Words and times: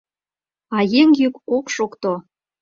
А 0.77 0.79
еҥ 1.01 1.09
йӱк 1.19 1.35
ок 1.57 1.65
шокто. 1.75 2.13